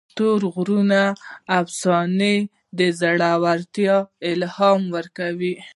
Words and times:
د 0.07 0.11
تورې 0.19 0.47
غرونو 0.55 1.03
افسانه 1.59 2.31
د 2.77 2.79
زړه 2.99 3.31
ورتیا 3.45 3.95
الهام 4.31 4.81
ورکوي. 4.95 5.55